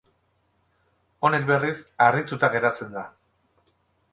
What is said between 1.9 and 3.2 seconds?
harrituta geratzen da.